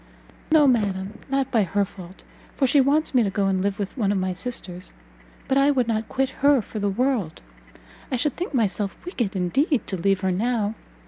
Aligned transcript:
"No, 0.51 0.65
madam, 0.65 1.19
not 1.29 1.51
by 1.51 1.61
her 1.61 1.85
fault, 1.85 2.23
for 2.55 2.65
she 2.65 2.81
wants 2.81 3.13
me 3.13 3.21
to 3.21 3.29
go 3.29 3.45
and 3.45 3.61
live 3.61 3.77
with 3.77 3.95
one 3.95 4.11
of 4.11 4.17
my 4.17 4.33
sisters: 4.33 4.93
but 5.47 5.59
I 5.59 5.69
would 5.69 5.87
not 5.87 6.09
quit 6.09 6.29
her 6.43 6.59
for 6.63 6.79
the 6.79 6.89
world; 6.89 7.39
I 8.11 8.15
should 8.15 8.35
think 8.35 8.51
myself 8.51 8.97
wicked 9.05 9.35
indeed 9.35 9.85
to 9.85 9.97
leave 9.97 10.21
her 10.21 10.31
now. 10.31 10.73